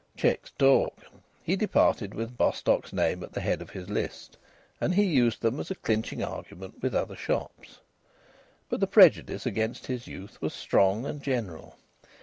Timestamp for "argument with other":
6.23-7.15